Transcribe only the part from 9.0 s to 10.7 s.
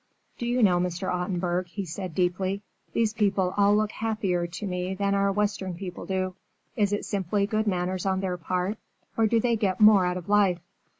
or do they get more out of life?"